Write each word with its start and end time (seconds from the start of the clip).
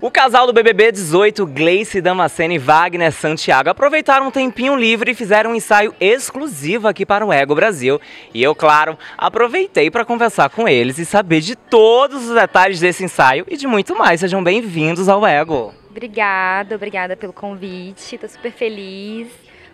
O 0.00 0.08
casal 0.12 0.46
do 0.46 0.52
BBB 0.52 0.92
18, 0.92 1.44
Gleice 1.44 2.00
Damascene 2.00 2.54
e 2.54 2.58
Wagner 2.58 3.10
Santiago, 3.10 3.68
aproveitaram 3.68 4.28
um 4.28 4.30
tempinho 4.30 4.76
livre 4.76 5.10
e 5.10 5.14
fizeram 5.14 5.50
um 5.50 5.54
ensaio 5.56 5.92
exclusivo 6.00 6.86
aqui 6.86 7.04
para 7.04 7.26
o 7.26 7.32
Ego 7.32 7.56
Brasil. 7.56 8.00
E 8.32 8.40
eu, 8.40 8.54
claro, 8.54 8.96
aproveitei 9.18 9.90
para 9.90 10.04
conversar 10.04 10.48
com 10.48 10.68
eles 10.68 10.98
e 10.98 11.04
saber 11.04 11.40
de 11.40 11.56
todos 11.56 12.28
os 12.28 12.34
detalhes 12.36 12.78
desse 12.78 13.02
ensaio 13.02 13.44
e 13.48 13.56
de 13.56 13.66
muito 13.66 13.98
mais. 13.98 14.20
Sejam 14.20 14.40
bem-vindos 14.40 15.08
ao 15.08 15.26
Ego. 15.26 15.74
Obrigada, 15.90 16.76
obrigada 16.76 17.16
pelo 17.16 17.32
convite. 17.32 18.16
Tô 18.18 18.28
super 18.28 18.52
feliz. 18.52 19.26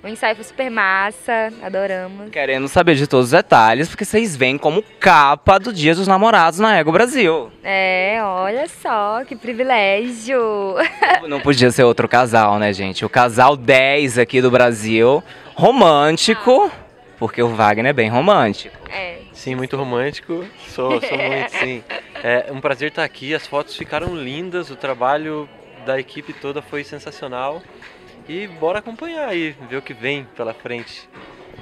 O 0.03 0.07
ensaio 0.07 0.37
foi 0.37 0.45
super 0.45 0.71
massa, 0.71 1.53
adoramos. 1.61 2.31
Querendo 2.31 2.69
saber 2.69 2.95
de 2.95 3.07
todos 3.07 3.27
os 3.27 3.31
detalhes, 3.33 3.89
porque 3.89 4.05
vocês 4.05 4.37
vêm 4.37 4.57
como 4.57 4.83
capa 5.01 5.59
do 5.59 5.73
Dia 5.73 5.93
dos 5.93 6.07
Namorados 6.07 6.61
na 6.61 6.79
Ego 6.79 6.93
Brasil. 6.93 7.51
É, 7.65 8.19
olha 8.23 8.69
só, 8.69 9.25
que 9.25 9.35
privilégio. 9.35 10.39
Não 11.27 11.41
podia 11.41 11.71
ser 11.73 11.83
outro 11.83 12.09
casal, 12.09 12.61
né, 12.61 12.73
gente? 12.73 13.05
O 13.05 13.09
casal 13.09 13.57
10 13.57 14.19
aqui 14.19 14.41
do 14.41 14.53
Brasil, 14.53 15.23
romântico, 15.55 16.71
porque 17.19 17.43
o 17.43 17.49
Wagner 17.49 17.91
é 17.91 17.93
bem 17.93 18.09
romântico. 18.09 18.77
É. 18.91 19.19
Sim, 19.33 19.57
muito 19.57 19.77
romântico. 19.77 20.45
Sou, 20.69 21.01
sou 21.01 21.19
muito, 21.19 21.51
sim. 21.59 21.83
É 22.23 22.47
um 22.53 22.61
prazer 22.61 22.91
estar 22.91 23.03
aqui. 23.03 23.35
As 23.35 23.49
fotos 23.49 23.77
ficaram 23.77 24.15
lindas, 24.15 24.71
o 24.71 24.77
trabalho 24.77 25.49
da 25.85 25.99
equipe 25.99 26.33
toda 26.33 26.63
foi 26.63 26.85
sensacional. 26.85 27.61
E 28.29 28.47
bora 28.47 28.81
acompanhar 28.81 29.27
aí, 29.27 29.57
ver 29.71 29.79
o 29.79 29.83
que 29.83 29.95
vem 29.95 30.27
pela 30.37 30.53
frente. 30.53 31.09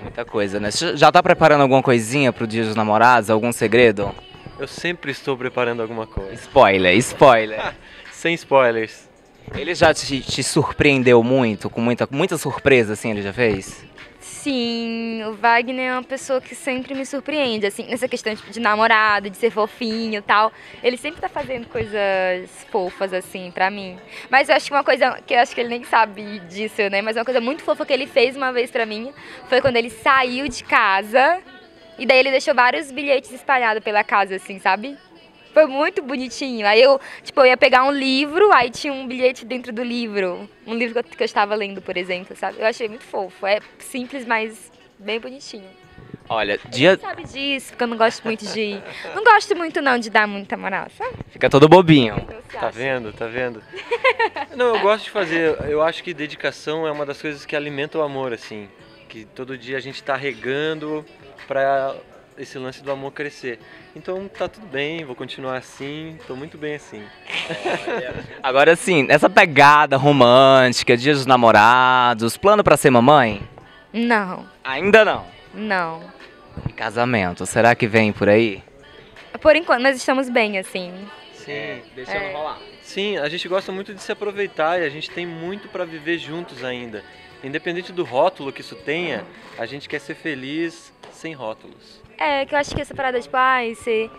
Muita 0.02 0.24
coisa, 0.24 0.58
né? 0.58 0.70
Já 0.94 1.12
tá 1.12 1.22
preparando 1.22 1.60
alguma 1.60 1.82
coisinha 1.82 2.32
pro 2.32 2.46
Dia 2.46 2.64
dos 2.64 2.74
Namorados? 2.74 3.30
Algum 3.30 3.52
segredo? 3.52 4.12
Eu 4.58 4.66
sempre 4.66 5.12
estou 5.12 5.36
preparando 5.36 5.80
alguma 5.80 6.06
coisa. 6.06 6.34
Spoiler, 6.34 6.96
spoiler. 6.96 7.74
Sem 8.10 8.34
spoilers. 8.34 9.08
ele 9.54 9.74
já 9.74 9.94
te, 9.94 10.20
te, 10.20 10.42
surpreendeu 10.42 11.22
muito? 11.22 11.70
Com 11.70 11.80
muita, 11.80 12.08
muita 12.10 12.36
surpresa, 12.36 12.94
assim, 12.94 13.10
ele 13.10 13.22
já 13.22 13.32
fez? 13.32 13.84
Sim, 14.26 15.22
o 15.24 15.34
Wagner 15.34 15.90
é 15.90 15.92
uma 15.92 16.02
pessoa 16.02 16.40
que 16.40 16.54
sempre 16.54 16.94
me 16.94 17.06
surpreende, 17.06 17.64
assim, 17.64 17.86
nessa 17.86 18.08
questão 18.08 18.34
de, 18.34 18.42
de 18.50 18.58
namorado, 18.60 19.30
de 19.30 19.36
ser 19.36 19.50
fofinho 19.50 20.18
e 20.18 20.22
tal. 20.22 20.52
Ele 20.82 20.96
sempre 20.96 21.20
tá 21.20 21.28
fazendo 21.28 21.68
coisas 21.68 22.50
fofas, 22.70 23.12
assim, 23.12 23.52
pra 23.52 23.70
mim. 23.70 23.96
Mas 24.28 24.48
eu 24.48 24.56
acho 24.56 24.66
que 24.66 24.72
uma 24.72 24.82
coisa 24.82 25.20
que 25.24 25.32
eu 25.32 25.38
acho 25.38 25.54
que 25.54 25.60
ele 25.60 25.70
nem 25.70 25.84
sabe 25.84 26.40
disso, 26.40 26.82
né? 26.90 27.02
Mas 27.02 27.16
uma 27.16 27.24
coisa 27.24 27.40
muito 27.40 27.62
fofa 27.62 27.86
que 27.86 27.92
ele 27.92 28.06
fez 28.06 28.36
uma 28.36 28.52
vez 28.52 28.68
pra 28.70 28.84
mim 28.84 29.12
foi 29.48 29.60
quando 29.60 29.76
ele 29.76 29.90
saiu 29.90 30.48
de 30.48 30.64
casa 30.64 31.40
e 31.96 32.04
daí 32.04 32.18
ele 32.18 32.30
deixou 32.30 32.54
vários 32.54 32.90
bilhetes 32.90 33.30
espalhados 33.30 33.82
pela 33.82 34.02
casa, 34.02 34.36
assim, 34.36 34.58
sabe? 34.58 34.98
Foi 35.56 35.64
muito 35.64 36.02
bonitinho. 36.02 36.66
Aí 36.66 36.82
eu, 36.82 37.00
tipo, 37.24 37.40
eu 37.40 37.46
ia 37.46 37.56
pegar 37.56 37.82
um 37.84 37.90
livro, 37.90 38.52
aí 38.52 38.68
tinha 38.68 38.92
um 38.92 39.06
bilhete 39.06 39.42
dentro 39.42 39.72
do 39.72 39.82
livro. 39.82 40.46
Um 40.66 40.74
livro 40.74 40.92
que 40.92 40.98
eu, 40.98 41.16
que 41.16 41.22
eu 41.22 41.24
estava 41.24 41.54
lendo, 41.54 41.80
por 41.80 41.96
exemplo, 41.96 42.36
sabe? 42.36 42.58
Eu 42.60 42.66
achei 42.66 42.86
muito 42.90 43.04
fofo. 43.04 43.46
É 43.46 43.60
simples, 43.78 44.26
mas 44.26 44.70
bem 44.98 45.18
bonitinho. 45.18 45.64
Olha, 46.28 46.60
dia. 46.68 46.98
Sabe 46.98 47.24
disso, 47.24 47.68
porque 47.70 47.84
eu 47.84 47.88
não 47.88 47.96
gosto 47.96 48.22
muito 48.22 48.44
de. 48.52 48.78
Não 49.14 49.24
gosto 49.24 49.56
muito 49.56 49.80
não 49.80 49.98
de 49.98 50.10
dar 50.10 50.28
muita 50.28 50.58
moral, 50.58 50.88
sabe? 50.90 51.16
Fica 51.30 51.48
todo 51.48 51.66
bobinho. 51.66 52.16
Então, 52.18 52.60
Tá 52.60 52.68
vendo? 52.68 53.10
Tá 53.14 53.26
vendo? 53.26 53.62
Não, 54.54 54.76
eu 54.76 54.80
gosto 54.80 55.04
de 55.04 55.10
fazer. 55.10 55.58
Eu 55.70 55.80
acho 55.82 56.04
que 56.04 56.12
dedicação 56.12 56.86
é 56.86 56.92
uma 56.92 57.06
das 57.06 57.22
coisas 57.22 57.46
que 57.46 57.56
alimenta 57.56 57.96
o 57.96 58.02
amor, 58.02 58.34
assim. 58.34 58.68
Que 59.08 59.24
todo 59.24 59.56
dia 59.56 59.78
a 59.78 59.80
gente 59.80 60.02
tá 60.02 60.16
regando 60.16 61.02
pra 61.48 61.96
esse 62.38 62.58
lance 62.58 62.82
do 62.82 62.90
amor 62.90 63.12
crescer. 63.12 63.58
Então 63.94 64.28
tá 64.28 64.48
tudo 64.48 64.66
bem, 64.66 65.04
vou 65.04 65.14
continuar 65.14 65.56
assim, 65.56 66.18
tô 66.26 66.36
muito 66.36 66.56
bem 66.58 66.74
assim. 66.76 67.02
Agora 68.42 68.76
sim, 68.76 69.06
essa 69.08 69.28
pegada 69.30 69.96
romântica, 69.96 70.96
dia 70.96 71.12
dos 71.14 71.26
namorados, 71.26 72.36
plano 72.36 72.62
pra 72.64 72.76
ser 72.76 72.90
mamãe? 72.90 73.42
Não, 73.92 74.46
Ainda 74.62 75.04
não. 75.04 75.26
não. 75.54 76.02
E 76.68 76.72
casamento, 76.72 77.44
será 77.46 77.74
que 77.74 77.86
vem 77.86 78.12
por 78.12 78.28
aí? 78.28 78.62
Por 79.40 79.54
enquanto, 79.54 79.82
nós 79.82 79.96
estamos 79.96 80.28
bem, 80.30 80.58
assim. 80.58 80.92
Sim. 81.34 81.82
Deixa 81.94 82.12
É. 82.12 82.32
rolar. 82.32 82.58
Sim, 82.82 83.18
a 83.18 83.28
gente 83.28 83.46
gosta 83.48 83.70
muito 83.70 83.92
de 83.92 84.00
se 84.00 84.10
aproveitar 84.10 84.80
e 84.80 84.84
a 84.84 84.88
gente 84.88 85.10
tem 85.10 85.26
muito 85.26 85.68
pra 85.68 85.84
viver 85.84 86.18
juntos 86.18 86.64
ainda. 86.64 87.04
Independente 87.44 87.92
do 87.92 88.02
rótulo 88.04 88.50
que 88.52 88.62
isso 88.62 88.74
tenha, 88.76 89.24
a 89.58 89.66
gente 89.66 89.88
quer 89.88 90.00
ser 90.00 90.14
feliz 90.14 90.92
sem 91.12 91.34
rótulos. 91.34 92.00
É, 92.18 92.46
que 92.46 92.54
eu 92.54 92.58
acho 92.58 92.74
que 92.74 92.80
essa 92.80 92.94
parada, 92.94 93.20
tipo, 93.20 93.36
ai, 93.36 93.74
você 93.74 94.10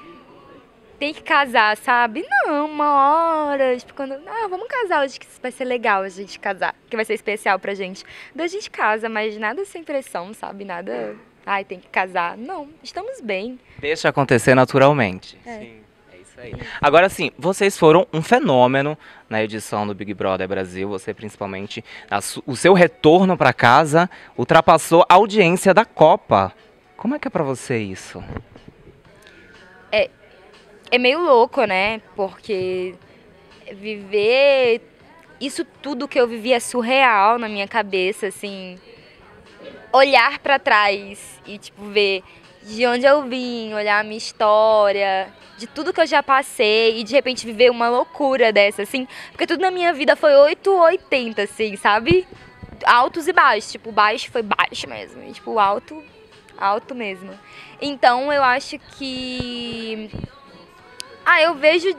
tem 1.00 1.14
que 1.14 1.22
casar, 1.22 1.76
sabe? 1.78 2.26
Não, 2.30 2.66
uma 2.66 3.50
hora, 3.50 3.76
tipo, 3.78 3.94
quando. 3.94 4.14
Ah, 4.28 4.48
vamos 4.50 4.68
casar 4.68 5.04
hoje 5.04 5.20
que 5.20 5.28
vai 5.42 5.52
ser 5.52 5.66
legal 5.66 6.02
a 6.04 6.10
gente 6.10 6.40
casar, 6.40 6.76
que 6.90 6.96
vai 6.96 7.06
ser 7.06 7.14
especial 7.14 7.60
pra 7.60 7.74
gente. 7.74 8.04
Daí 8.36 8.46
a 8.46 8.50
gente 8.50 8.70
casa, 8.70 9.08
mas 9.10 9.38
nada 9.38 9.64
sem 9.66 9.84
pressão, 9.84 10.34
sabe? 10.34 10.64
Nada. 10.66 11.16
Ai, 11.46 11.64
tem 11.64 11.80
que 11.80 11.88
casar. 11.88 12.38
Não, 12.38 12.68
estamos 12.84 13.22
bem. 13.22 13.60
Deixa 13.80 14.10
acontecer 14.10 14.54
naturalmente. 14.54 15.38
É. 15.46 15.60
Sim. 15.60 15.78
É 16.14 16.18
isso 16.18 16.40
aí. 16.42 16.54
Agora 16.82 17.08
sim, 17.10 17.32
vocês 17.38 17.78
foram 17.78 18.06
um 18.12 18.22
fenômeno 18.22 18.98
na 19.30 19.42
edição 19.44 19.88
do 19.88 19.96
Big 19.96 20.14
Brother 20.14 20.48
Brasil. 20.48 20.90
Você 20.90 21.14
principalmente, 21.14 21.84
a 22.12 22.20
su- 22.22 22.44
o 22.46 22.56
seu 22.56 22.74
retorno 22.74 23.38
pra 23.38 23.54
casa 23.54 24.10
ultrapassou 24.38 25.06
a 25.08 25.14
audiência 25.14 25.74
da 25.74 25.86
Copa. 25.86 26.54
Como 26.98 27.16
é 27.16 27.20
que 27.20 27.28
é 27.28 27.32
pra 27.32 27.44
você 27.44 27.78
isso? 27.78 28.24
É 30.90 30.98
meio 30.98 31.20
louco, 31.20 31.64
né? 31.66 32.02
Porque 32.16 32.96
viver 33.74 34.82
isso 35.40 35.66
tudo 35.82 36.08
que 36.08 36.20
eu 36.20 36.28
vivi 36.28 36.54
é 36.54 36.60
surreal 36.60 37.38
na 37.38 37.48
minha 37.50 37.68
cabeça, 37.68 38.28
assim. 38.28 38.80
Olhar 39.92 40.40
pra 40.40 40.58
trás 40.58 41.42
e, 41.46 41.58
tipo, 41.58 41.84
ver 41.86 42.24
de 42.64 42.88
onde 42.88 43.06
eu 43.06 43.24
vim, 43.24 43.74
olhar 43.74 44.00
a 44.00 44.04
minha 44.04 44.18
história, 44.18 45.28
de 45.58 45.68
tudo 45.68 45.94
que 45.94 46.02
eu 46.02 46.08
já 46.08 46.24
passei 46.24 47.00
e 47.00 47.04
de 47.04 47.14
repente 47.14 47.46
viver 47.46 47.70
uma 47.70 47.90
loucura 47.90 48.52
dessa, 48.52 48.84
assim. 48.84 49.08
Porque 49.32 49.46
tudo 49.46 49.62
na 49.62 49.72
minha 49.72 49.94
vida 49.94 50.16
foi 50.16 50.34
8 50.34 50.72
ou 50.72 50.80
80, 50.80 51.44
assim, 51.44 51.76
sabe? 51.76 52.26
Altos 52.86 53.28
e 53.28 53.34
baixos. 53.34 53.74
Tipo, 53.74 53.92
baixo 53.92 54.32
foi 54.32 54.42
baixo 54.42 54.88
mesmo. 54.88 55.22
E, 55.24 55.34
tipo, 55.34 55.60
alto, 55.60 56.02
alto 56.58 56.96
mesmo. 56.96 57.32
Então 57.82 58.32
eu 58.32 58.44
acho 58.44 58.78
que. 58.80 60.10
Ah, 61.26 61.42
eu 61.42 61.56
vejo. 61.56 61.96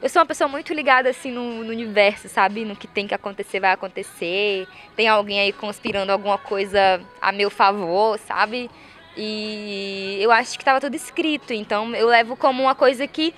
Eu 0.00 0.08
sou 0.08 0.20
uma 0.20 0.26
pessoa 0.26 0.48
muito 0.48 0.74
ligada 0.74 1.10
assim 1.10 1.30
no, 1.30 1.62
no 1.62 1.70
universo, 1.70 2.28
sabe? 2.28 2.64
No 2.64 2.74
que 2.74 2.88
tem 2.88 3.06
que 3.06 3.14
acontecer, 3.14 3.60
vai 3.60 3.70
acontecer. 3.72 4.66
Tem 4.96 5.06
alguém 5.08 5.40
aí 5.40 5.52
conspirando 5.52 6.10
alguma 6.10 6.38
coisa 6.38 7.00
a 7.20 7.30
meu 7.30 7.50
favor, 7.50 8.18
sabe? 8.18 8.68
E 9.16 10.18
eu 10.20 10.32
acho 10.32 10.58
que 10.58 10.64
tava 10.64 10.80
tudo 10.80 10.94
escrito. 10.96 11.52
Então 11.52 11.94
eu 11.94 12.08
levo 12.08 12.36
como 12.36 12.62
uma 12.62 12.74
coisa 12.74 13.06
que. 13.06 13.34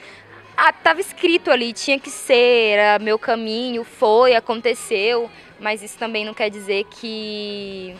Ah, 0.57 0.73
tava 0.73 1.01
escrito 1.01 1.51
ali, 1.51 1.73
tinha 1.73 1.99
que 1.99 2.09
ser, 2.09 2.79
era 2.79 2.99
meu 3.01 3.19
caminho, 3.19 3.83
foi, 3.83 4.37
aconteceu. 4.37 5.29
Mas 5.59 5.83
isso 5.83 5.99
também 5.99 6.25
não 6.25 6.33
quer 6.33 6.49
dizer 6.49 6.85
que 6.85 7.95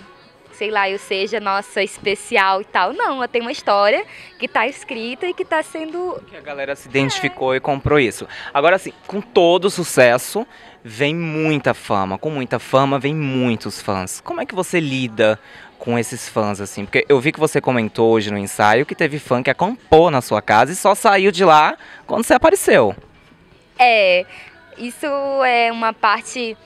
sei 0.55 0.71
lá, 0.71 0.89
eu 0.89 0.99
seja 0.99 1.41
nossa 1.41 1.83
especial 1.83 2.61
e 2.61 2.65
tal. 2.65 2.93
Não, 2.93 3.21
eu 3.23 3.29
tenho 3.29 3.45
uma 3.45 3.53
história 3.53 4.05
que 4.39 4.49
tá 4.49 4.67
escrita 4.67 5.27
e 5.27 5.35
que 5.35 5.45
tá 5.45 5.63
sendo. 5.63 6.21
Que 6.29 6.37
a 6.37 6.41
galera 6.41 6.75
se 6.75 6.89
identificou 6.89 7.55
e 7.55 7.61
comprou 7.61 7.99
isso. 7.99 8.27
Agora 8.53 8.79
sim, 8.79 8.93
com 9.07 9.21
todo 9.21 9.71
sucesso, 9.71 10.47
vem 10.83 11.15
muita 11.15 11.75
fama. 11.75 12.19
Com 12.19 12.31
muita 12.31 12.59
fama, 12.59 12.99
vem 12.99 13.15
muitos 13.15 13.81
fãs. 13.81 14.21
Como 14.21 14.41
é 14.41 14.47
que 14.47 14.55
você 14.55 14.81
lida 14.81 15.39
com 15.79 15.99
esses 15.99 16.29
fãs, 16.29 16.61
assim? 16.61 16.85
Porque 16.85 17.05
eu 17.09 17.21
vi 17.21 17.33
que 17.33 17.41
você 17.41 17.61
comentou 17.61 18.11
hoje 18.11 18.31
no 18.31 18.39
ensaio 18.39 18.87
que 18.87 18.95
teve 18.95 19.19
fã 19.19 19.43
que 19.43 19.51
acampou 19.51 20.11
na 20.11 20.21
sua 20.21 20.41
casa 20.41 20.73
e 20.73 20.77
só 20.77 20.95
saiu 20.95 21.31
de 21.31 21.45
lá 21.45 21.77
quando 22.07 22.25
você 22.25 22.35
apareceu. 22.35 22.95
É, 23.79 24.25
isso 24.79 25.07
é 25.45 25.71
uma 25.73 25.93
parte. 25.93 26.57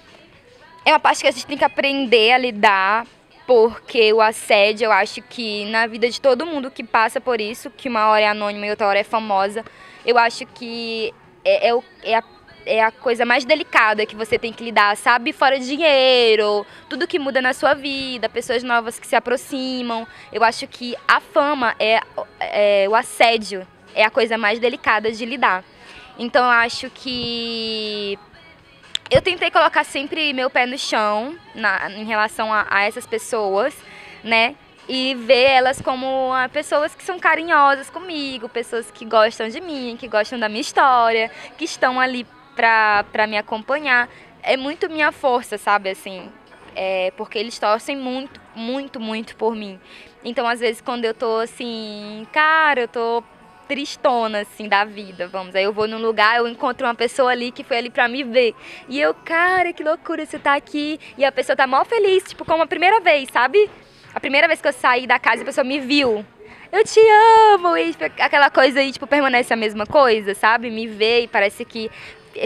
É 0.85 0.93
uma 0.93 1.01
parte 1.01 1.23
que 1.23 1.29
a 1.29 1.31
gente 1.31 1.47
tem 1.47 1.59
que 1.59 1.65
aprender 1.65 2.33
a 2.33 2.39
lidar, 2.39 3.07
porque 3.49 4.13
o 4.13 4.21
assédio, 4.21 4.85
eu 4.85 4.93
acho 4.93 5.23
que 5.23 5.65
na 5.71 5.87
vida 5.87 6.11
de 6.11 6.21
todo 6.21 6.45
mundo 6.45 6.71
que 6.71 6.85
passa 6.85 7.19
por 7.19 7.41
isso, 7.41 7.71
que 7.71 7.89
uma 7.89 8.09
hora 8.09 8.21
é 8.21 8.29
anônima 8.29 8.67
e 8.67 8.71
outra 8.71 8.87
hora 8.87 8.99
é 8.99 9.03
famosa, 9.03 9.65
eu 10.05 10.19
acho 10.19 10.45
que 10.45 11.15
é, 11.43 11.71
é, 11.71 11.81
é 12.03 12.15
a, 12.15 12.25
é 12.67 12.83
a 12.83 12.91
coisa 12.91 13.25
mais 13.25 13.47
delicada 13.47 14.05
que 14.05 14.15
você 14.15 14.39
tem 14.39 14.53
que 14.53 14.63
lidar, 14.63 14.95
sabe? 14.99 15.33
Fora 15.33 15.59
dinheiro, 15.59 16.67
tudo 16.91 17.07
que 17.07 17.19
muda 17.19 17.41
na 17.41 17.55
sua 17.55 17.73
vida, 17.73 18.29
pessoas 18.29 18.63
novas 18.63 18.99
que 18.99 19.07
se 19.07 19.17
aproximam. 19.17 20.07
Eu 20.31 20.45
acho 20.45 20.67
que 20.67 20.95
a 21.09 21.19
fama 21.19 21.75
é, 21.79 22.03
é 22.39 22.87
o 22.87 22.95
assédio, 22.95 23.67
é 23.95 24.05
a 24.05 24.11
coisa 24.11 24.37
mais 24.37 24.59
delicada 24.59 25.11
de 25.11 25.25
lidar. 25.25 25.65
Então 26.19 26.45
eu 26.45 26.51
acho 26.51 26.91
que 26.91 28.19
eu 29.11 29.23
tentei 29.23 29.51
colocar 29.51 29.85
sempre 29.85 30.33
meu 30.33 30.51
pé 30.51 30.67
no 30.67 30.79
chão 30.79 31.37
na- 31.55 31.91
em 31.91 32.05
relação 32.05 32.53
a, 32.53 32.67
a 32.69 32.83
essas 32.85 33.07
pessoas, 33.07 33.75
né? 34.23 34.55
e 34.89 35.15
ver 35.15 35.51
elas 35.51 35.83
como 35.83 36.33
ah, 36.33 36.49
pessoas 36.49 36.95
que 36.95 37.05
são 37.05 37.19
carinhosas 37.19 37.91
comigo, 37.91 38.49
pessoas 38.49 38.91
que 38.91 39.05
gostam 39.05 39.49
de 39.49 39.61
mim, 39.61 39.97
que 40.01 40.09
gostam 40.09 40.39
da 40.39 40.49
minha 40.49 40.63
história, 40.63 41.31
que 41.59 41.65
estão 41.67 42.01
ali 42.01 42.27
pra, 42.57 43.05
pra 43.13 43.27
me 43.27 43.37
acompanhar. 43.37 44.09
É 44.43 44.57
muito 44.57 44.89
minha 44.89 45.13
força, 45.13 45.59
sabe, 45.59 45.91
assim, 45.91 46.33
é, 46.75 47.13
porque 47.19 47.39
eles 47.39 47.59
torcem 47.59 47.97
muito, 47.97 48.41
muito, 48.57 48.99
muito 48.99 49.37
por 49.37 49.55
mim. 49.55 49.79
Então, 50.25 50.49
às 50.49 50.61
vezes, 50.61 50.81
quando 50.81 51.05
eu 51.05 51.13
tô 51.13 51.37
assim, 51.37 52.27
cara, 52.33 52.81
eu 52.81 52.89
tô 52.89 53.23
tristona, 53.69 54.41
assim, 54.41 54.67
da 54.69 54.85
vida, 54.85 55.29
vamos. 55.29 55.55
Aí 55.55 55.65
eu 55.65 55.73
vou 55.73 55.87
num 55.87 55.99
lugar, 55.99 56.39
eu 56.39 56.49
encontro 56.49 56.87
uma 56.87 56.95
pessoa 56.95 57.31
ali 57.31 57.53
que 57.53 57.63
foi 57.63 57.77
ali 57.79 57.91
pra 57.91 58.09
me 58.09 58.25
ver. 58.25 58.55
E 58.89 58.99
eu, 58.99 59.13
cara, 59.13 59.73
que 59.73 59.85
loucura, 59.85 60.25
você 60.25 60.39
tá 60.39 60.55
aqui. 60.55 60.99
E 61.19 61.25
a 61.25 61.31
pessoa 61.31 61.55
tá 61.55 61.67
mó 61.67 61.85
feliz, 61.85 62.25
tipo, 62.25 62.45
como 62.45 62.63
a 62.63 62.67
primeira 62.67 62.99
vez, 63.01 63.29
sabe? 63.31 63.71
A 64.15 64.19
primeira 64.19 64.49
vez 64.49 64.61
que 64.61 64.69
eu 64.69 64.73
saí 64.73 65.07
da 65.07 65.19
casa, 65.19 65.43
a 65.43 65.45
pessoa 65.45 65.65
me 65.65 65.79
viu. 65.79 66.25
Eu 66.73 66.85
te 66.85 67.01
amo! 67.55 67.77
E 67.77 67.93
tipo, 67.93 68.05
aquela 68.05 68.51
coisa 68.51 68.81
aí, 68.81 68.91
tipo, 68.91 69.07
permanece 69.07 69.53
a 69.53 69.57
mesma 69.57 69.87
coisa, 69.87 70.35
sabe? 70.35 70.71
Me 70.71 70.87
vê 70.87 71.23
e 71.23 71.29
parece 71.29 71.65
que 71.65 71.91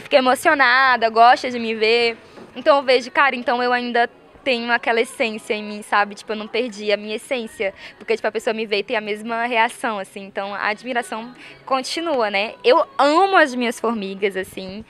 fica 0.00 0.16
emocionada, 0.16 1.08
gosta 1.08 1.50
de 1.50 1.58
me 1.58 1.74
ver. 1.74 2.16
Então 2.54 2.76
eu 2.76 2.82
vejo, 2.82 3.10
cara, 3.10 3.34
então 3.34 3.62
eu 3.62 3.72
ainda 3.72 4.08
tenho 4.42 4.72
aquela 4.72 5.00
essência 5.00 5.54
em 5.54 5.62
mim, 5.62 5.82
sabe? 5.82 6.14
Tipo, 6.14 6.32
eu 6.32 6.36
não 6.36 6.48
perdi 6.48 6.92
a 6.92 6.96
minha 6.96 7.16
essência. 7.16 7.72
Porque, 7.98 8.14
tipo, 8.14 8.26
a 8.26 8.32
pessoa 8.32 8.52
me 8.52 8.66
vê 8.66 8.78
e 8.78 8.82
tem 8.82 8.96
a 8.96 9.00
mesma 9.00 9.46
reação, 9.46 9.98
assim. 9.98 10.24
Então, 10.24 10.54
a 10.54 10.68
admiração 10.68 11.34
continua, 11.64 12.30
né? 12.30 12.54
Eu 12.64 12.86
amo 12.98 13.36
as 13.36 13.54
minhas 13.54 13.78
formigas, 13.80 14.36
assim, 14.36 14.84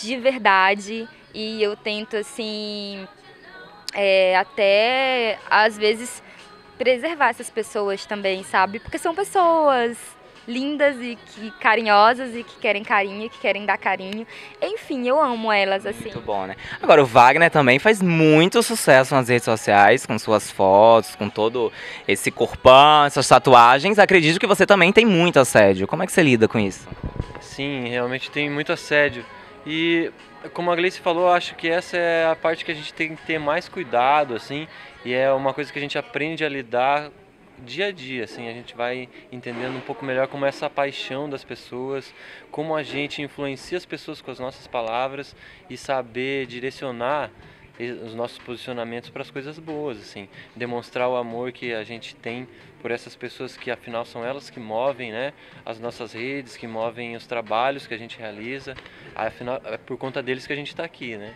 de 0.00 0.16
verdade. 0.16 1.08
E 1.32 1.62
eu 1.62 1.76
tento, 1.76 2.16
assim, 2.16 3.06
é, 3.94 4.36
até, 4.36 5.38
às 5.48 5.76
vezes, 5.76 6.22
preservar 6.76 7.30
essas 7.30 7.50
pessoas 7.50 8.06
também, 8.06 8.42
sabe? 8.44 8.78
Porque 8.80 8.98
são 8.98 9.14
pessoas 9.14 10.17
lindas 10.48 10.96
e 11.00 11.16
que 11.16 11.50
carinhosas 11.60 12.34
e 12.34 12.42
que 12.42 12.58
querem 12.58 12.82
carinho, 12.82 13.26
e 13.26 13.28
que 13.28 13.38
querem 13.38 13.66
dar 13.66 13.76
carinho. 13.76 14.26
Enfim, 14.60 15.06
eu 15.06 15.22
amo 15.22 15.52
elas 15.52 15.84
assim. 15.84 16.04
Muito 16.04 16.22
bom, 16.22 16.46
né? 16.46 16.56
Agora 16.82 17.02
o 17.02 17.06
Wagner 17.06 17.50
também 17.50 17.78
faz 17.78 18.00
muito 18.00 18.62
sucesso 18.62 19.14
nas 19.14 19.28
redes 19.28 19.44
sociais 19.44 20.06
com 20.06 20.18
suas 20.18 20.50
fotos, 20.50 21.14
com 21.14 21.28
todo 21.28 21.70
esse 22.08 22.30
corpão, 22.30 23.04
essas 23.04 23.28
tatuagens. 23.28 23.98
Acredito 23.98 24.40
que 24.40 24.46
você 24.46 24.66
também 24.66 24.90
tem 24.90 25.04
muito 25.04 25.38
assédio. 25.38 25.86
Como 25.86 26.02
é 26.02 26.06
que 26.06 26.12
você 26.12 26.22
lida 26.22 26.48
com 26.48 26.58
isso? 26.58 26.88
Sim, 27.40 27.88
realmente 27.88 28.30
tem 28.30 28.48
muito 28.48 28.72
assédio. 28.72 29.24
E 29.66 30.10
como 30.54 30.70
a 30.70 30.76
Gleice 30.76 31.00
falou, 31.00 31.30
acho 31.30 31.54
que 31.56 31.68
essa 31.68 31.96
é 31.96 32.26
a 32.26 32.34
parte 32.34 32.64
que 32.64 32.70
a 32.70 32.74
gente 32.74 32.94
tem 32.94 33.14
que 33.14 33.22
ter 33.26 33.38
mais 33.38 33.68
cuidado, 33.68 34.34
assim, 34.34 34.66
e 35.04 35.12
é 35.12 35.30
uma 35.32 35.52
coisa 35.52 35.72
que 35.72 35.78
a 35.78 35.82
gente 35.82 35.98
aprende 35.98 36.44
a 36.44 36.48
lidar 36.48 37.10
dia 37.64 37.86
a 37.86 37.92
dia, 37.92 38.24
assim, 38.24 38.48
a 38.48 38.52
gente 38.52 38.74
vai 38.74 39.08
entendendo 39.30 39.76
um 39.76 39.80
pouco 39.80 40.04
melhor 40.04 40.28
como 40.28 40.44
é 40.44 40.48
essa 40.48 40.68
paixão 40.68 41.28
das 41.28 41.44
pessoas, 41.44 42.14
como 42.50 42.74
a 42.74 42.82
gente 42.82 43.22
influencia 43.22 43.78
as 43.78 43.84
pessoas 43.84 44.20
com 44.20 44.30
as 44.30 44.38
nossas 44.38 44.66
palavras 44.66 45.34
e 45.68 45.76
saber 45.76 46.46
direcionar 46.46 47.30
os 48.04 48.14
nossos 48.14 48.38
posicionamentos 48.38 49.08
para 49.08 49.22
as 49.22 49.30
coisas 49.30 49.58
boas, 49.58 49.98
assim, 49.98 50.28
demonstrar 50.56 51.08
o 51.08 51.16
amor 51.16 51.52
que 51.52 51.72
a 51.72 51.84
gente 51.84 52.16
tem 52.16 52.48
por 52.80 52.90
essas 52.90 53.14
pessoas 53.14 53.56
que 53.56 53.70
afinal 53.70 54.04
são 54.04 54.24
elas 54.24 54.50
que 54.50 54.58
movem, 54.58 55.12
né, 55.12 55.32
as 55.64 55.78
nossas 55.78 56.12
redes, 56.12 56.56
que 56.56 56.66
movem 56.66 57.14
os 57.14 57.26
trabalhos 57.26 57.86
que 57.86 57.94
a 57.94 57.98
gente 57.98 58.18
realiza, 58.18 58.74
afinal 59.14 59.60
é 59.64 59.76
por 59.76 59.96
conta 59.96 60.22
deles 60.22 60.46
que 60.46 60.52
a 60.52 60.56
gente 60.56 60.68
está 60.68 60.84
aqui, 60.84 61.16
né? 61.16 61.34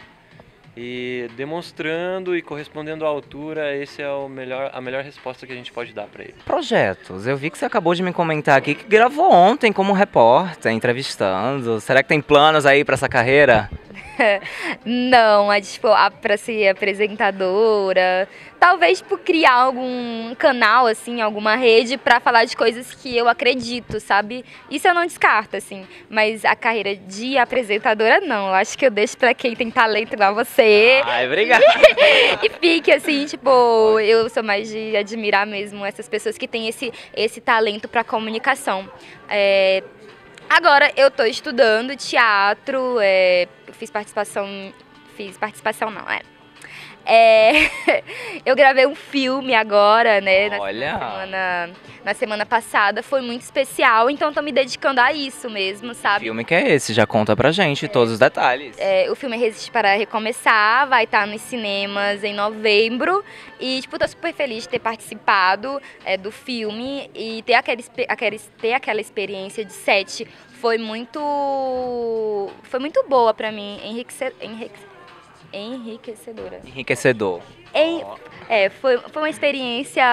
E 0.76 1.28
demonstrando 1.36 2.36
e 2.36 2.42
correspondendo 2.42 3.04
à 3.04 3.08
altura, 3.08 3.76
esse 3.76 4.00
é 4.00 4.08
o 4.08 4.28
melhor, 4.28 4.70
a 4.72 4.80
melhor 4.80 5.04
resposta 5.04 5.46
que 5.46 5.52
a 5.52 5.56
gente 5.56 5.72
pode 5.72 5.92
dar 5.92 6.06
para 6.06 6.24
ele. 6.24 6.34
Projetos. 6.44 7.26
Eu 7.26 7.36
vi 7.36 7.50
que 7.50 7.58
você 7.58 7.64
acabou 7.64 7.94
de 7.94 8.02
me 8.02 8.12
comentar 8.12 8.56
aqui 8.56 8.74
que 8.74 8.84
gravou 8.84 9.30
ontem 9.30 9.72
como 9.72 9.92
repórter, 9.92 10.72
entrevistando. 10.72 11.80
Será 11.80 12.02
que 12.02 12.08
tem 12.08 12.20
planos 12.20 12.64
aí 12.64 12.84
para 12.84 12.94
essa 12.94 13.08
carreira? 13.08 13.70
não, 14.84 15.52
é 15.52 15.60
tipo, 15.60 15.88
para 16.20 16.36
ser 16.36 16.68
apresentadora. 16.68 18.28
Talvez, 18.58 18.98
tipo, 18.98 19.18
criar 19.18 19.54
algum 19.54 20.34
canal, 20.36 20.86
assim, 20.86 21.20
alguma 21.20 21.56
rede 21.56 21.96
para 21.96 22.20
falar 22.20 22.44
de 22.44 22.56
coisas 22.56 22.94
que 22.94 23.16
eu 23.16 23.28
acredito, 23.28 23.98
sabe? 23.98 24.44
Isso 24.70 24.86
eu 24.86 24.94
não 24.94 25.04
descarto, 25.04 25.56
assim. 25.56 25.84
Mas 26.08 26.44
a 26.44 26.54
carreira 26.54 26.94
de 26.94 27.36
apresentadora, 27.36 28.20
não. 28.20 28.48
Eu 28.48 28.54
acho 28.54 28.78
que 28.78 28.86
eu 28.86 28.90
deixo 28.90 29.16
para 29.16 29.34
quem 29.34 29.56
tem 29.56 29.70
talento 29.70 30.12
igual 30.12 30.34
você. 30.34 31.02
Ai, 31.04 31.26
obrigada. 31.26 31.64
e 32.42 32.48
fique, 32.60 32.92
assim, 32.92 33.26
tipo, 33.26 33.98
eu 33.98 34.28
sou 34.28 34.44
mais 34.44 34.68
de 34.68 34.96
admirar 34.96 35.46
mesmo 35.46 35.84
essas 35.84 36.08
pessoas 36.08 36.38
que 36.38 36.46
têm 36.46 36.68
esse, 36.68 36.92
esse 37.16 37.40
talento 37.40 37.88
para 37.88 38.04
comunicação. 38.04 38.88
É, 39.28 39.82
Agora 40.54 40.92
eu 40.98 41.10
tô 41.10 41.24
estudando 41.24 41.96
teatro, 41.96 42.98
é, 43.00 43.48
fiz 43.72 43.90
participação. 43.90 44.46
Fiz 45.16 45.38
participação 45.38 45.90
não, 45.90 46.06
é. 46.10 46.20
É, 47.04 47.52
eu 48.46 48.54
gravei 48.54 48.86
um 48.86 48.94
filme 48.94 49.54
agora, 49.54 50.20
né? 50.20 50.58
Olha. 50.58 50.92
Na 50.92 50.98
semana, 50.98 51.70
na 52.04 52.14
semana 52.14 52.46
passada. 52.46 53.02
Foi 53.02 53.20
muito 53.20 53.42
especial, 53.42 54.10
então 54.10 54.32
tô 54.32 54.42
me 54.42 54.52
dedicando 54.52 55.00
a 55.00 55.12
isso 55.12 55.48
mesmo, 55.50 55.94
sabe? 55.94 56.20
Que 56.20 56.24
filme 56.26 56.44
que 56.44 56.54
é 56.54 56.74
esse? 56.74 56.92
Já 56.92 57.06
conta 57.06 57.36
pra 57.36 57.50
gente 57.50 57.84
é, 57.84 57.88
todos 57.88 58.12
os 58.12 58.18
detalhes. 58.18 58.76
É, 58.78 59.10
o 59.10 59.14
filme 59.14 59.36
Resiste 59.36 59.70
para 59.70 59.94
Recomeçar, 59.94 60.88
vai 60.88 61.04
estar 61.04 61.20
tá 61.20 61.26
nos 61.26 61.40
cinemas 61.42 62.22
em 62.24 62.34
novembro. 62.34 63.24
E, 63.60 63.80
tipo, 63.80 63.98
tô 63.98 64.06
super 64.06 64.32
feliz 64.32 64.64
de 64.64 64.68
ter 64.68 64.78
participado 64.78 65.80
é, 66.04 66.16
do 66.16 66.30
filme 66.30 67.10
e 67.14 67.42
ter 67.42 67.54
aquela, 67.54 67.80
aquela, 68.08 68.36
ter 68.60 68.72
aquela 68.72 69.00
experiência 69.00 69.64
de 69.64 69.72
set 69.72 70.26
foi 70.62 70.78
muito. 70.78 71.20
Foi 72.62 72.78
muito 72.78 73.04
boa 73.08 73.34
pra 73.34 73.50
mim. 73.50 73.80
Enriquecedor. 73.84 74.34
Enrique, 74.40 74.78
enriquecedora. 75.52 76.60
Enriquecedor. 76.64 77.40
Em, 77.74 78.04
é, 78.48 78.68
foi, 78.68 78.98
foi 78.98 79.22
uma 79.22 79.30
experiência 79.30 80.04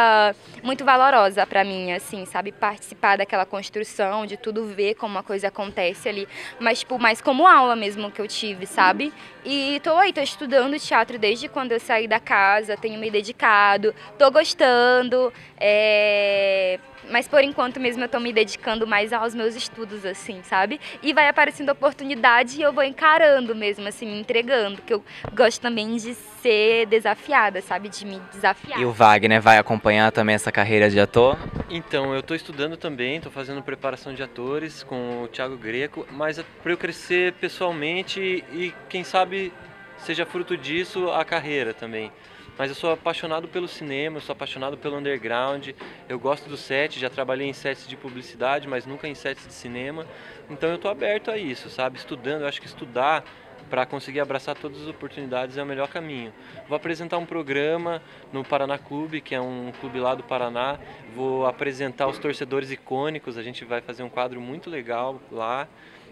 muito 0.63 0.85
valorosa 0.85 1.45
para 1.45 1.63
mim, 1.63 1.91
assim, 1.91 2.25
sabe? 2.25 2.51
Participar 2.51 3.17
daquela 3.17 3.45
construção, 3.45 4.25
de 4.25 4.37
tudo 4.37 4.65
ver 4.65 4.95
como 4.95 5.15
uma 5.15 5.23
coisa 5.23 5.49
acontece 5.49 6.07
ali. 6.07 6.27
Mas, 6.59 6.79
tipo, 6.79 6.97
mais 6.97 7.21
como 7.21 7.45
aula 7.45 7.75
mesmo 7.75 8.09
que 8.11 8.21
eu 8.21 8.27
tive, 8.27 8.65
sabe? 8.65 9.13
E 9.43 9.81
tô 9.83 9.95
aí, 9.95 10.13
tô 10.13 10.21
estudando 10.21 10.79
teatro 10.79 11.19
desde 11.19 11.49
quando 11.49 11.73
eu 11.73 11.79
saí 11.79 12.07
da 12.07 12.19
casa, 12.19 12.77
tenho 12.77 12.99
me 12.99 13.11
dedicado, 13.11 13.93
tô 14.17 14.31
gostando. 14.31 15.33
É 15.57 16.79
mas 17.09 17.27
por 17.27 17.43
enquanto 17.43 17.79
mesmo 17.79 18.03
eu 18.03 18.09
tô 18.09 18.19
me 18.19 18.33
dedicando 18.33 18.87
mais 18.87 19.13
aos 19.13 19.35
meus 19.35 19.55
estudos, 19.55 20.05
assim, 20.05 20.41
sabe? 20.43 20.79
E 21.01 21.13
vai 21.13 21.27
aparecendo 21.27 21.69
oportunidade 21.69 22.59
e 22.59 22.61
eu 22.61 22.73
vou 22.73 22.83
encarando 22.83 23.55
mesmo, 23.55 23.87
assim, 23.87 24.05
me 24.05 24.19
entregando, 24.19 24.81
que 24.81 24.93
eu 24.93 25.03
gosto 25.33 25.61
também 25.61 25.95
de 25.95 26.13
ser 26.13 26.85
desafiada, 26.87 27.61
sabe? 27.61 27.89
De 27.89 28.05
me 28.05 28.19
desafiar. 28.31 28.79
E 28.79 28.85
o 28.85 28.91
Wagner 28.91 29.41
vai 29.41 29.57
acompanhar 29.57 30.11
também 30.11 30.35
essa 30.35 30.51
carreira 30.51 30.89
de 30.89 30.99
ator? 30.99 31.37
Então, 31.69 32.13
eu 32.13 32.23
tô 32.23 32.33
estudando 32.35 32.77
também, 32.77 33.19
tô 33.19 33.29
fazendo 33.29 33.61
preparação 33.61 34.13
de 34.13 34.23
atores 34.23 34.83
com 34.83 35.23
o 35.23 35.27
Thiago 35.27 35.57
Greco, 35.57 36.07
mas 36.11 36.39
é 36.39 36.45
para 36.63 36.71
eu 36.71 36.77
crescer 36.77 37.33
pessoalmente 37.33 38.43
e 38.51 38.73
quem 38.87 39.03
sabe 39.03 39.53
seja 39.97 40.25
fruto 40.25 40.55
disso 40.57 41.11
a 41.11 41.25
carreira 41.25 41.73
também 41.73 42.11
mas 42.59 42.69
eu 42.69 42.75
sou 42.75 42.91
apaixonado 42.91 43.47
pelo 43.47 43.69
cinema, 43.69 44.17
eu 44.17 44.21
sou 44.21 44.33
apaixonado 44.33 44.77
pelo 44.77 44.97
underground, 44.97 45.69
eu 46.09 46.19
gosto 46.19 46.49
do 46.49 46.57
set, 46.57 46.99
já 46.99 47.09
trabalhei 47.09 47.47
em 47.47 47.53
sets 47.53 47.87
de 47.87 47.95
publicidade, 47.95 48.67
mas 48.67 48.85
nunca 48.85 49.07
em 49.07 49.15
sets 49.15 49.47
de 49.47 49.53
cinema, 49.53 50.05
então 50.49 50.67
eu 50.67 50.75
estou 50.75 50.91
aberto 50.91 51.31
a 51.31 51.37
isso, 51.37 51.69
sabe? 51.69 51.97
Estudando, 51.97 52.41
eu 52.41 52.47
acho 52.49 52.59
que 52.59 52.67
estudar 52.67 53.23
para 53.69 53.85
conseguir 53.85 54.19
abraçar 54.19 54.57
todas 54.57 54.81
as 54.81 54.87
oportunidades 54.89 55.57
é 55.57 55.63
o 55.63 55.65
melhor 55.65 55.87
caminho. 55.87 56.33
Vou 56.67 56.75
apresentar 56.75 57.17
um 57.17 57.25
programa 57.25 58.01
no 58.33 58.43
Paraná 58.43 58.77
Clube, 58.77 59.21
que 59.21 59.33
é 59.33 59.39
um 59.39 59.71
clube 59.79 59.99
lá 59.99 60.13
do 60.13 60.23
Paraná. 60.23 60.79
Vou 61.15 61.45
apresentar 61.45 62.07
os 62.07 62.17
torcedores 62.17 62.71
icônicos, 62.71 63.37
a 63.37 63.43
gente 63.43 63.63
vai 63.63 63.79
fazer 63.79 64.03
um 64.03 64.09
quadro 64.09 64.41
muito 64.41 64.69
legal 64.69 65.21
lá. 65.31 65.67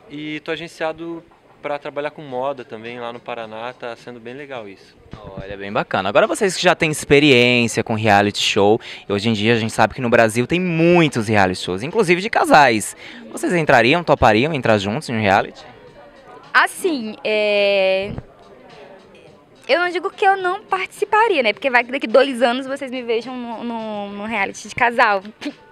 E 0.09 0.37
estou 0.37 0.53
agenciado 0.53 1.23
para 1.61 1.79
trabalhar 1.79 2.11
com 2.11 2.21
moda 2.21 2.63
também 2.63 2.99
lá 2.99 3.11
no 3.11 3.19
Paraná, 3.19 3.73
tá 3.73 3.95
sendo 3.95 4.19
bem 4.19 4.33
legal 4.33 4.67
isso. 4.67 4.95
Olha, 5.37 5.57
bem 5.57 5.71
bacana. 5.71 6.09
Agora 6.09 6.27
vocês 6.27 6.55
que 6.55 6.63
já 6.63 6.75
têm 6.75 6.91
experiência 6.91 7.83
com 7.83 7.93
reality 7.93 8.41
show, 8.41 8.79
e 9.07 9.11
hoje 9.11 9.29
em 9.29 9.33
dia 9.33 9.53
a 9.53 9.57
gente 9.57 9.73
sabe 9.73 9.93
que 9.93 10.01
no 10.01 10.09
Brasil 10.09 10.45
tem 10.45 10.59
muitos 10.59 11.27
reality 11.27 11.61
shows, 11.61 11.83
inclusive 11.83 12.21
de 12.21 12.29
casais. 12.29 12.95
Vocês 13.31 13.53
entrariam, 13.53 14.03
topariam 14.03 14.53
entrar 14.53 14.77
juntos 14.77 15.09
em 15.09 15.15
um 15.15 15.21
reality? 15.21 15.65
Assim, 16.53 17.15
é... 17.23 18.11
Eu 19.67 19.79
não 19.79 19.89
digo 19.89 20.09
que 20.09 20.25
eu 20.25 20.37
não 20.37 20.63
participaria, 20.63 21.43
né? 21.43 21.51
Porque 21.51 21.69
vai 21.69 21.83
que 21.83 21.91
daqui 21.91 22.07
dois 22.07 22.41
anos 22.41 22.65
vocês 22.65 22.89
me 22.89 23.03
vejam 23.03 23.35
no 23.35 24.25
reality 24.25 24.69
de 24.69 24.73
casal. 24.73 25.21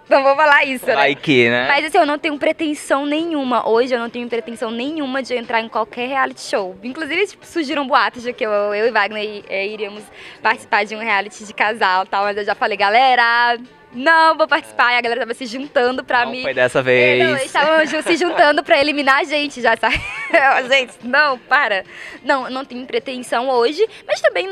Não 0.10 0.22
vou 0.22 0.36
falar 0.36 0.64
isso, 0.66 0.86
né? 0.86 0.96
Vai 0.96 1.16
que, 1.16 1.50
né? 1.50 1.68
Mas 1.68 1.86
assim, 1.86 1.98
eu 1.98 2.06
não 2.06 2.20
tenho 2.20 2.38
pretensão 2.38 3.06
nenhuma. 3.06 3.68
Hoje 3.68 3.94
eu 3.96 4.00
não 4.00 4.10
tenho 4.10 4.28
pretensão 4.30 4.70
nenhuma 4.70 5.24
de 5.24 5.34
entrar 5.36 5.62
em 5.62 5.68
qualquer 5.68 6.08
reality 6.08 6.42
show. 6.42 6.76
Inclusive, 6.84 7.26
tipo, 7.26 7.46
surgiram 7.46 7.88
boatos 7.88 8.22
de 8.22 8.32
que 8.32 8.46
eu, 8.46 8.52
eu 8.52 8.88
e 8.88 8.92
Wagner 8.92 9.44
eh, 9.50 9.68
iríamos 9.68 10.04
participar 10.44 10.86
de 10.86 10.96
um 10.96 11.00
reality 11.00 11.44
de 11.44 11.54
casal 11.54 12.04
e 12.04 12.08
tal. 12.08 12.24
Mas 12.24 12.38
eu 12.38 12.46
já 12.46 12.54
falei, 12.54 12.78
galera, 12.78 13.58
não 13.96 14.38
vou 14.38 14.48
participar. 14.48 14.94
E 14.94 14.98
a 14.98 15.02
galera 15.02 15.22
tava 15.22 15.34
se 15.34 15.46
juntando 15.46 16.04
pra 16.04 16.26
não 16.26 16.32
mim. 16.32 16.42
foi 16.44 16.54
dessa 16.54 16.80
É, 16.80 16.84
vez. 16.84 17.24
Não, 17.24 17.30
eles 17.32 17.46
estavam 17.46 18.04
se 18.04 18.18
juntando 18.18 18.64
pra 18.64 18.80
eliminar 18.80 19.20
a 19.20 19.24
gente 19.24 19.62
já, 19.62 19.76
sabe? 19.78 20.00
gente, 20.70 20.94
não, 21.04 21.38
para. 21.40 21.84
Não, 22.24 22.50
não 22.50 22.66
tenho 22.66 22.86
pretensão 22.86 23.50
hoje, 23.50 23.88
mas 24.08 24.22
também 24.22 24.48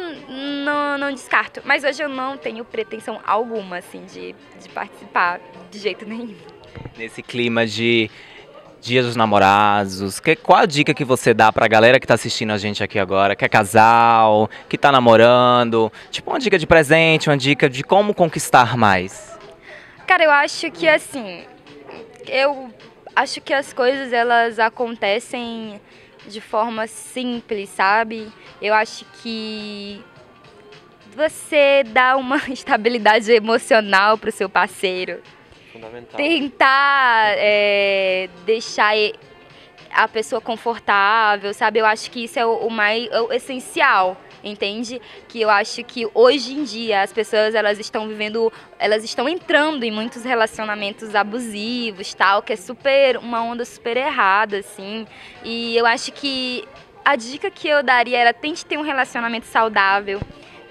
não, 0.63 0.97
não 0.97 1.11
descarto. 1.11 1.61
Mas 1.65 1.83
hoje 1.83 2.01
eu 2.01 2.09
não 2.09 2.37
tenho 2.37 2.63
pretensão 2.63 3.19
alguma, 3.25 3.77
assim, 3.77 4.03
de, 4.05 4.33
de 4.61 4.69
participar 4.69 5.39
de 5.69 5.79
jeito 5.79 6.05
nenhum. 6.07 6.35
Nesse 6.97 7.21
clima 7.21 7.65
de 7.65 8.09
Dia 8.81 9.01
dos 9.01 9.15
Namorados, 9.15 10.19
que, 10.19 10.35
qual 10.35 10.59
a 10.59 10.65
dica 10.65 10.93
que 10.93 11.05
você 11.05 11.33
dá 11.33 11.53
pra 11.53 11.67
galera 11.67 11.99
que 11.99 12.05
tá 12.07 12.15
assistindo 12.15 12.51
a 12.51 12.57
gente 12.57 12.83
aqui 12.83 12.99
agora, 12.99 13.35
que 13.35 13.45
é 13.45 13.47
casal, 13.49 14.49
que 14.67 14.77
tá 14.77 14.91
namorando? 14.91 15.91
Tipo, 16.11 16.31
uma 16.31 16.39
dica 16.39 16.59
de 16.59 16.67
presente, 16.67 17.29
uma 17.29 17.37
dica 17.37 17.69
de 17.69 17.81
como 17.83 18.13
conquistar 18.13 18.75
mais. 18.75 19.32
Cara, 20.07 20.23
eu 20.23 20.31
acho 20.31 20.69
que 20.71 20.87
assim, 20.87 21.45
eu 22.27 22.73
acho 23.15 23.41
que 23.41 23.53
as 23.53 23.73
coisas 23.73 24.11
elas 24.11 24.59
acontecem 24.59 25.79
de 26.27 26.41
forma 26.41 26.87
simples, 26.87 27.69
sabe? 27.69 28.31
Eu 28.61 28.73
acho 28.73 29.05
que 29.21 30.03
você 31.15 31.83
dá 31.87 32.15
uma 32.15 32.37
estabilidade 32.49 33.31
emocional 33.31 34.17
pro 34.17 34.31
seu 34.31 34.49
parceiro, 34.49 35.21
Fundamental. 35.71 36.17
tentar 36.17 37.33
é, 37.37 38.29
deixar 38.45 38.93
a 39.91 40.07
pessoa 40.07 40.41
confortável, 40.41 41.53
sabe? 41.53 41.79
Eu 41.79 41.85
acho 41.85 42.09
que 42.09 42.23
isso 42.25 42.39
é 42.39 42.45
o, 42.45 42.67
o 42.67 42.69
mais 42.69 43.07
o 43.11 43.31
essencial, 43.31 44.17
entende? 44.43 45.01
Que 45.27 45.41
eu 45.41 45.49
acho 45.49 45.83
que 45.83 46.07
hoje 46.13 46.53
em 46.53 46.63
dia 46.63 47.01
as 47.01 47.13
pessoas 47.13 47.55
elas 47.55 47.79
estão 47.79 48.07
vivendo, 48.07 48.51
elas 48.77 49.03
estão 49.03 49.27
entrando 49.27 49.83
em 49.83 49.91
muitos 49.91 50.23
relacionamentos 50.23 51.15
abusivos, 51.15 52.13
tal, 52.13 52.41
que 52.41 52.53
é 52.53 52.55
super 52.55 53.17
uma 53.17 53.41
onda 53.43 53.65
super 53.65 53.97
errada, 53.97 54.57
assim. 54.57 55.07
E 55.43 55.75
eu 55.77 55.85
acho 55.85 56.11
que 56.11 56.67
a 57.03 57.15
dica 57.15 57.49
que 57.51 57.67
eu 57.67 57.83
daria 57.83 58.17
era 58.17 58.33
tente 58.33 58.65
ter 58.65 58.77
um 58.77 58.83
relacionamento 58.83 59.45
saudável. 59.45 60.19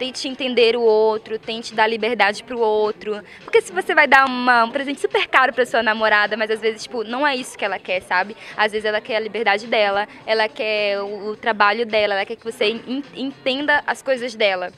Tente 0.02 0.26
entender 0.26 0.75
o 0.75 0.80
outro, 0.82 1.38
tente 1.38 1.73
dar 1.75 1.87
liberdade 1.87 2.42
pro 2.42 2.59
outro. 2.59 3.23
Porque 3.44 3.61
se 3.61 3.71
você 3.71 3.94
vai 3.94 4.09
dar 4.09 4.26
uma- 4.26 4.64
um 4.64 4.71
presente 4.73 5.00
super 5.00 5.28
caro 5.28 5.52
pra 5.52 5.64
sua 5.64 5.80
namorada, 5.80 6.37
mas 6.37 6.50
às 6.50 6.61
vezes, 6.61 6.82
tipo, 6.82 7.04
não 7.04 7.25
é 7.25 7.37
isso 7.37 7.56
que 7.56 7.64
ela 7.64 7.78
quer, 7.78 8.02
sabe? 8.02 8.37
Às 8.56 8.73
vezes 8.73 8.85
ela 8.85 9.00
quer 9.00 9.14
a 9.14 9.21
liberdade 9.21 9.68
dela, 9.68 10.09
ela 10.26 10.49
quer 10.49 11.00
o, 11.00 11.28
o 11.28 11.37
trabalho 11.37 11.87
dela, 11.87 12.14
ela 12.14 12.26
quer 12.26 12.35
que 12.35 12.42
você 12.42 12.64
en- 12.85 13.04
entenda 13.14 13.80
as 13.87 14.02
coisas 14.02 14.35
dela. 14.35 14.73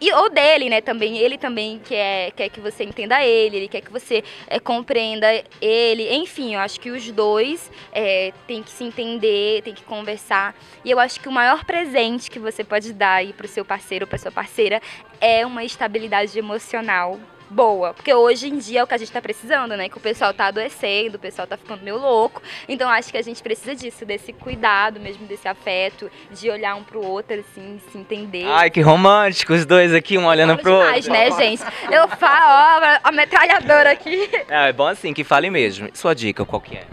E, 0.00 0.12
ou 0.12 0.30
dele, 0.30 0.68
né, 0.68 0.80
também. 0.80 1.18
Ele 1.18 1.36
também 1.36 1.80
quer, 1.84 2.30
quer 2.32 2.48
que 2.48 2.60
você 2.60 2.84
entenda 2.84 3.22
ele, 3.24 3.56
ele 3.56 3.68
quer 3.68 3.80
que 3.80 3.90
você 3.90 4.22
é, 4.46 4.60
compreenda 4.60 5.26
ele. 5.60 6.14
Enfim, 6.14 6.54
eu 6.54 6.60
acho 6.60 6.78
que 6.80 6.90
os 6.90 7.10
dois 7.10 7.70
é, 7.92 8.32
têm 8.46 8.62
que 8.62 8.70
se 8.70 8.84
entender, 8.84 9.62
têm 9.62 9.74
que 9.74 9.84
conversar. 9.84 10.54
E 10.84 10.90
eu 10.90 10.98
acho 10.98 11.20
que 11.20 11.28
o 11.28 11.32
maior 11.32 11.64
presente 11.64 12.30
que 12.30 12.38
você 12.38 12.62
pode 12.62 12.92
dar 12.92 13.14
aí 13.14 13.32
pro 13.32 13.48
seu 13.48 13.64
parceiro 13.64 14.04
ou 14.04 14.08
pra 14.08 14.18
sua 14.18 14.30
parceira 14.30 14.80
é 15.20 15.44
uma 15.44 15.64
estabilidade 15.64 16.38
emocional 16.38 17.18
boa. 17.50 17.94
Porque 17.94 18.12
hoje 18.12 18.48
em 18.48 18.58
dia 18.58 18.80
é 18.80 18.84
o 18.84 18.86
que 18.86 18.94
a 18.94 18.98
gente 18.98 19.12
tá 19.12 19.20
precisando, 19.20 19.76
né? 19.76 19.88
Que 19.88 19.96
o 19.96 20.00
pessoal 20.00 20.32
tá 20.32 20.46
adoecendo, 20.46 21.16
o 21.16 21.20
pessoal 21.20 21.46
tá 21.46 21.56
ficando 21.56 21.82
meio 21.82 21.98
louco. 21.98 22.42
Então 22.68 22.88
acho 22.88 23.10
que 23.10 23.18
a 23.18 23.22
gente 23.22 23.42
precisa 23.42 23.74
disso, 23.74 24.04
desse 24.04 24.32
cuidado 24.32 25.00
mesmo, 25.00 25.26
desse 25.26 25.48
afeto, 25.48 26.10
de 26.30 26.50
olhar 26.50 26.74
um 26.74 26.84
pro 26.84 27.04
outro, 27.04 27.38
assim, 27.38 27.80
se 27.90 27.98
entender. 27.98 28.44
Ai, 28.46 28.70
que 28.70 28.80
romântico, 28.80 29.52
os 29.52 29.64
dois 29.66 29.94
aqui, 29.94 30.18
um 30.18 30.26
olhando 30.26 30.56
pro 30.58 30.72
outro. 30.72 31.00
demais, 31.00 31.06
né, 31.06 31.30
gente? 31.30 31.62
Eu 31.90 32.08
falo, 32.08 32.84
ó, 32.84 32.98
a 33.04 33.12
metralhadora 33.12 33.92
aqui. 33.92 34.28
É, 34.48 34.68
é 34.68 34.72
bom 34.72 34.86
assim, 34.86 35.12
que 35.12 35.24
fale 35.24 35.50
mesmo. 35.50 35.88
Sua 35.94 36.14
dica, 36.14 36.44
qual 36.44 36.60
que 36.60 36.76
é? 36.76 36.86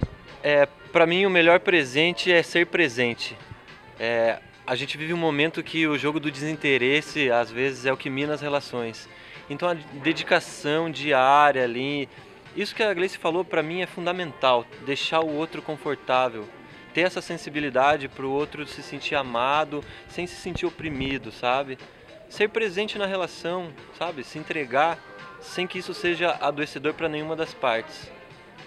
É, 0.43 0.67
para 0.91 1.05
mim 1.05 1.25
o 1.25 1.29
melhor 1.29 1.59
presente 1.59 2.31
é 2.31 2.43
ser 2.43 2.67
presente. 2.67 3.35
É, 3.99 4.37
a 4.67 4.75
gente 4.75 4.97
vive 4.97 5.13
um 5.13 5.17
momento 5.17 5.61
que 5.61 5.87
o 5.87 5.97
jogo 5.97 6.19
do 6.19 6.31
desinteresse 6.31 7.29
às 7.31 7.51
vezes 7.51 7.85
é 7.85 7.93
o 7.93 7.97
que 7.97 8.09
mina 8.09 8.33
as 8.33 8.41
relações. 8.41 9.07
Então 9.49 9.69
a 9.69 9.73
dedicação 9.73 10.89
diária 10.89 11.63
ali, 11.63 12.09
isso 12.55 12.73
que 12.73 12.81
a 12.81 12.93
Gleice 12.93 13.17
falou 13.17 13.43
para 13.43 13.61
mim 13.61 13.81
é 13.81 13.85
fundamental, 13.85 14.65
deixar 14.85 15.19
o 15.21 15.35
outro 15.35 15.61
confortável, 15.61 16.47
ter 16.93 17.01
essa 17.01 17.21
sensibilidade 17.21 18.07
para 18.07 18.25
o 18.25 18.31
outro 18.31 18.65
se 18.65 18.81
sentir 18.81 19.15
amado, 19.15 19.83
sem 20.07 20.25
se 20.25 20.35
sentir 20.35 20.65
oprimido, 20.65 21.31
sabe? 21.31 21.77
Ser 22.29 22.49
presente 22.49 22.97
na 22.97 23.05
relação, 23.05 23.71
sabe? 23.97 24.23
Se 24.23 24.39
entregar 24.39 24.97
sem 25.41 25.67
que 25.67 25.77
isso 25.77 25.93
seja 25.93 26.37
adoecedor 26.41 26.93
para 26.93 27.09
nenhuma 27.09 27.35
das 27.35 27.53
partes. 27.53 28.09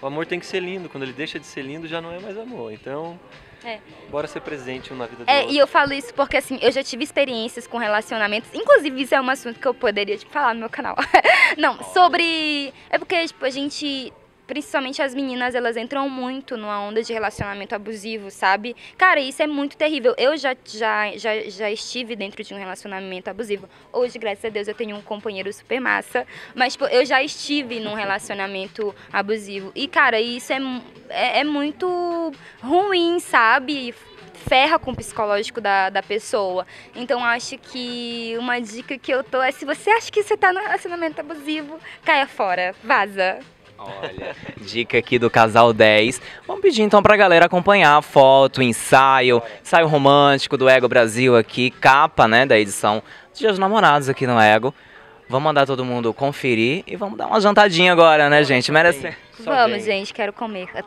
O 0.01 0.05
amor 0.05 0.25
tem 0.25 0.39
que 0.39 0.45
ser 0.45 0.61
lindo, 0.61 0.87
quando 0.87 1.03
ele 1.03 1.11
deixa 1.11 1.39
de 1.39 1.45
ser 1.45 1.61
lindo 1.61 1.87
já 1.87 1.99
não 1.99 2.11
é 2.11 2.19
mais 2.19 2.37
amor. 2.37 2.71
Então, 2.71 3.19
É. 3.63 3.79
bora 4.09 4.27
ser 4.27 4.39
presente 4.41 4.93
um 4.93 4.97
na 4.97 5.05
vida 5.05 5.23
do 5.25 5.29
É, 5.29 5.39
outro. 5.41 5.53
e 5.53 5.57
eu 5.57 5.67
falo 5.67 5.93
isso 5.93 6.13
porque, 6.13 6.37
assim, 6.37 6.57
eu 6.61 6.71
já 6.71 6.83
tive 6.83 7.03
experiências 7.03 7.67
com 7.67 7.77
relacionamentos. 7.77 8.49
Inclusive, 8.53 9.01
isso 9.01 9.13
é 9.15 9.21
um 9.21 9.29
assunto 9.29 9.59
que 9.59 9.67
eu 9.67 9.73
poderia 9.73 10.17
tipo, 10.17 10.31
falar 10.31 10.53
no 10.53 10.61
meu 10.61 10.69
canal. 10.69 10.95
Não, 11.57 11.81
sobre. 11.83 12.73
É 12.89 12.97
porque, 12.97 13.27
tipo, 13.27 13.43
a 13.45 13.49
gente. 13.49 14.13
Principalmente 14.49 14.99
as 14.99 15.13
meninas, 15.13 15.53
elas 15.53 15.77
entram 15.77 16.09
muito 16.09 16.57
numa 16.57 16.81
onda 16.81 17.03
de 17.03 17.13
relacionamento 17.13 17.75
abusivo, 17.75 18.31
sabe? 18.31 18.75
Cara, 18.97 19.19
isso 19.19 19.43
é 19.43 19.45
muito 19.45 19.77
terrível. 19.77 20.15
Eu 20.17 20.35
já, 20.35 20.57
já, 20.65 21.15
já, 21.15 21.39
já 21.41 21.69
estive 21.69 22.15
dentro 22.15 22.43
de 22.43 22.51
um 22.51 22.57
relacionamento 22.57 23.29
abusivo. 23.29 23.69
Hoje, 23.93 24.17
graças 24.17 24.43
a 24.43 24.49
Deus, 24.49 24.67
eu 24.67 24.73
tenho 24.73 24.95
um 24.95 25.03
companheiro 25.03 25.53
super 25.53 25.79
massa. 25.79 26.25
Mas, 26.55 26.73
tipo, 26.73 26.85
eu 26.85 27.05
já 27.05 27.21
estive 27.21 27.79
num 27.79 27.93
relacionamento 27.93 28.95
abusivo. 29.13 29.71
E, 29.75 29.87
cara, 29.87 30.19
isso 30.19 30.51
é, 30.51 30.59
é, 31.09 31.39
é 31.41 31.43
muito 31.43 32.31
ruim, 32.59 33.19
sabe? 33.19 33.93
ferra 34.47 34.79
com 34.79 34.91
o 34.91 34.95
psicológico 34.95 35.61
da, 35.61 35.89
da 35.89 36.01
pessoa. 36.01 36.65
Então 36.95 37.23
acho 37.23 37.57
que 37.57 38.35
uma 38.39 38.59
dica 38.59 38.97
que 38.97 39.11
eu 39.11 39.21
tô 39.21 39.41
é 39.41 39.51
se 39.51 39.65
você 39.65 39.91
acha 39.91 40.09
que 40.09 40.23
você 40.23 40.37
tá 40.37 40.51
num 40.53 40.61
relacionamento 40.61 41.19
abusivo, 41.19 41.77
caia 42.03 42.25
fora, 42.25 42.73
vaza. 42.81 43.39
Olha, 43.79 44.35
dica 44.57 44.97
aqui 44.97 45.17
do 45.17 45.29
Casal 45.29 45.71
10. 45.71 46.21
Vamos 46.45 46.61
pedir 46.61 46.81
então 46.81 47.01
pra 47.01 47.15
galera 47.15 47.45
acompanhar 47.45 47.95
a 47.97 48.01
foto, 48.01 48.61
ensaio, 48.61 49.41
ensaio 49.61 49.87
romântico 49.87 50.57
do 50.57 50.67
Ego 50.67 50.87
Brasil 50.87 51.37
aqui, 51.37 51.71
capa, 51.71 52.27
né, 52.27 52.45
da 52.45 52.59
edição 52.59 53.01
dos 53.31 53.39
Dias 53.39 53.53
dos 53.53 53.59
Namorados 53.59 54.09
aqui 54.09 54.27
no 54.27 54.39
Ego. 54.39 54.73
Vamos 55.29 55.45
mandar 55.45 55.65
todo 55.65 55.85
mundo 55.85 56.13
conferir 56.13 56.83
e 56.87 56.95
vamos 56.95 57.17
dar 57.17 57.27
uma 57.27 57.39
jantadinha 57.39 57.91
agora, 57.93 58.29
né, 58.29 58.43
gente? 58.43 58.71
Merece. 58.71 59.15
Só 59.39 59.51
Vamos, 59.55 59.85
vem. 59.85 59.99
gente, 59.99 60.13
quero 60.13 60.33
comer. 60.33 60.67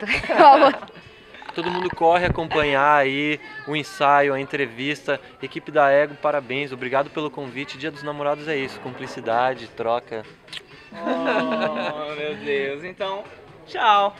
Todo 1.55 1.69
mundo 1.69 1.87
corre 1.95 2.25
acompanhar 2.25 2.95
aí 2.97 3.39
o 3.67 3.75
ensaio, 3.75 4.33
a 4.33 4.39
entrevista. 4.39 5.21
Equipe 5.41 5.71
da 5.71 5.89
Ego, 5.91 6.15
parabéns, 6.15 6.71
obrigado 6.71 7.11
pelo 7.11 7.29
convite. 7.29 7.77
Dia 7.77 7.91
dos 7.91 8.01
Namorados 8.01 8.47
é 8.47 8.57
isso, 8.57 8.79
cumplicidade, 8.79 9.67
troca. 9.67 10.23
Oh, 10.95 12.15
meu 12.15 12.35
Deus. 12.37 12.83
Então, 12.83 13.23
tchau. 13.67 14.15